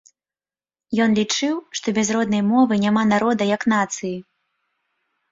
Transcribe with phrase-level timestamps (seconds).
[1.03, 4.15] Ён лічыў, што без роднай мовы няма народа як нацыі.